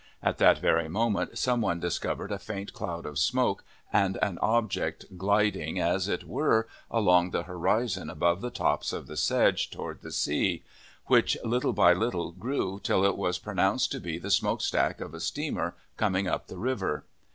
[0.23, 3.63] At that very moment some one discovered a faint cloud of smoke,
[3.93, 9.15] and an object gliding, as it were, along the horizon above the tops of the
[9.15, 10.63] sedge toward the sea,
[11.05, 15.13] which little by little grew till it was pronounced to be the smoke stack of
[15.13, 17.05] a steamer coming up the river.